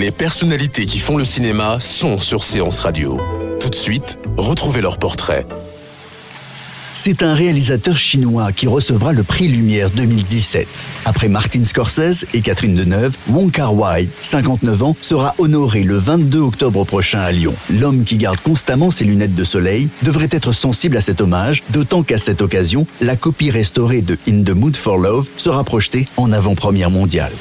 [0.00, 3.20] Les personnalités qui font le cinéma sont sur Séance Radio.
[3.60, 5.44] Tout de suite, retrouvez leur portrait.
[6.94, 10.66] C'est un réalisateur chinois qui recevra le prix Lumière 2017.
[11.04, 16.86] Après Martin Scorsese et Catherine Deneuve, Wong Kar-wai, 59 ans, sera honoré le 22 octobre
[16.86, 17.54] prochain à Lyon.
[17.68, 22.02] L'homme qui garde constamment ses lunettes de soleil devrait être sensible à cet hommage, d'autant
[22.02, 26.32] qu'à cette occasion, la copie restaurée de In the Mood for Love sera projetée en
[26.32, 27.32] avant-première mondiale.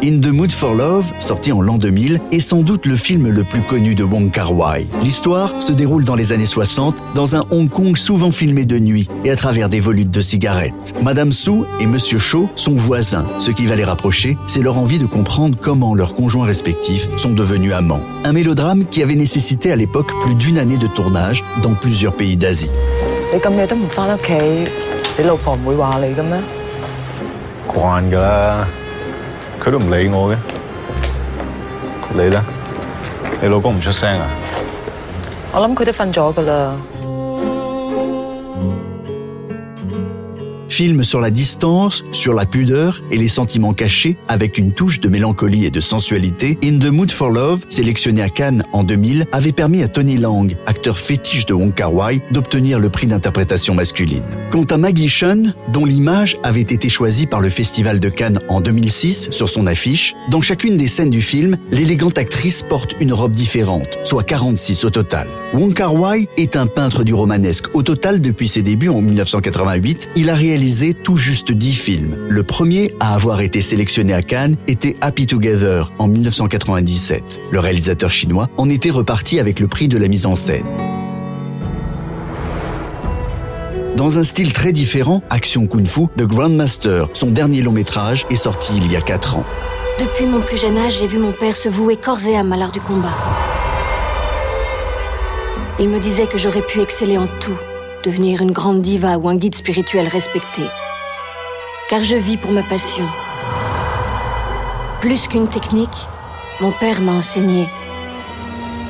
[0.00, 3.42] In the Mood for Love, sorti en l'an 2000, est sans doute le film le
[3.42, 4.86] plus connu de Wong Kar-wai.
[5.02, 9.08] L'histoire se déroule dans les années 60, dans un Hong Kong souvent filmé de nuit
[9.24, 10.94] et à travers des volutes de cigarettes.
[11.02, 13.26] Madame Su et Monsieur Cho sont voisins.
[13.40, 17.32] Ce qui va les rapprocher, c'est leur envie de comprendre comment leurs conjoints respectifs sont
[17.32, 18.02] devenus amants.
[18.24, 22.36] Un mélodrame qui avait nécessité à l'époque plus d'une année de tournage dans plusieurs pays
[22.36, 22.70] d'Asie.
[29.59, 30.37] 佢都唔理我嘅。
[32.13, 32.41] 你咧？
[33.41, 34.27] 你老公唔出聲啊？
[35.51, 36.75] 我諗佢都瞓咗㗎啦。
[40.78, 45.08] Film sur la distance, sur la pudeur et les sentiments cachés, avec une touche de
[45.08, 49.50] mélancolie et de sensualité, In the Mood for Love, sélectionné à Cannes en 2000, avait
[49.50, 54.22] permis à Tony Lang, acteur fétiche de Wong Kar-wai, d'obtenir le prix d'interprétation masculine.
[54.52, 58.60] Quant à Maggie Shun, dont l'image avait été choisie par le Festival de Cannes en
[58.60, 63.32] 2006 sur son affiche, dans chacune des scènes du film, l'élégante actrice porte une robe
[63.32, 65.26] différente, soit 46 au total.
[65.54, 67.74] Wong Kar-wai est un peintre du romanesque.
[67.74, 70.67] Au total, depuis ses débuts en 1988, il a réalisé
[71.02, 72.26] tout juste 10 films.
[72.28, 77.40] Le premier à avoir été sélectionné à Cannes était Happy Together en 1997.
[77.50, 80.66] Le réalisateur chinois en était reparti avec le prix de la mise en scène.
[83.96, 88.36] Dans un style très différent, Action Kung Fu, The Grandmaster, son dernier long métrage, est
[88.36, 89.44] sorti il y a 4 ans.
[89.98, 92.58] Depuis mon plus jeune âge, j'ai vu mon père se vouer corps et âme à
[92.58, 93.16] l'art du combat.
[95.80, 97.58] Il me disait que j'aurais pu exceller en tout,
[98.08, 100.62] devenir une grande diva ou un guide spirituel respecté.
[101.90, 103.04] Car je vis pour ma passion.
[105.02, 106.06] Plus qu'une technique,
[106.62, 107.66] mon père m'a enseigné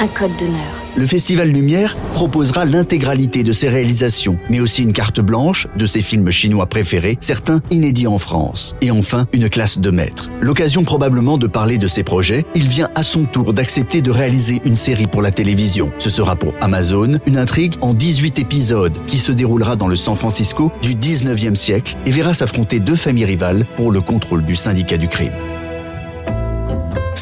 [0.00, 0.81] un code d'honneur.
[0.94, 6.02] Le Festival Lumière proposera l'intégralité de ses réalisations, mais aussi une carte blanche de ses
[6.02, 8.76] films chinois préférés, certains inédits en France.
[8.82, 10.30] Et enfin, une classe de maîtres.
[10.42, 14.60] L'occasion probablement de parler de ses projets, il vient à son tour d'accepter de réaliser
[14.66, 15.90] une série pour la télévision.
[15.98, 20.14] Ce sera pour Amazon, une intrigue en 18 épisodes qui se déroulera dans le San
[20.14, 24.98] Francisco du 19e siècle et verra s'affronter deux familles rivales pour le contrôle du syndicat
[24.98, 25.32] du crime.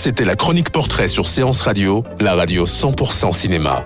[0.03, 3.85] C'était la chronique portrait sur Séance Radio, la radio 100% cinéma.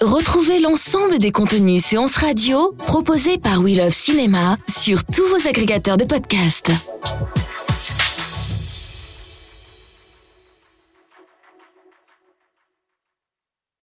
[0.00, 5.98] Retrouvez l'ensemble des contenus séances radio proposés par We Love Cinéma sur tous vos agrégateurs
[5.98, 6.72] de podcasts.